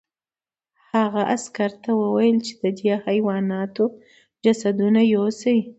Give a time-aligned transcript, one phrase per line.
[0.93, 3.85] هغه عسکر ته وویل چې د دې حیواناتو
[4.43, 5.57] جسدونه یوسي